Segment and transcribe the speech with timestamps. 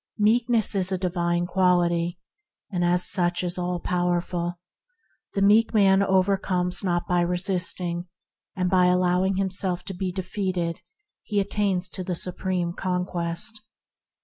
[0.17, 2.17] Meekness is a divine quality,
[2.71, 4.57] and as such is all powerful.
[5.35, 8.07] The meek man overcomes by not resisting,
[8.55, 10.81] and by allowing himself to be defeated
[11.21, 13.61] he attains to the Supreme Conquest.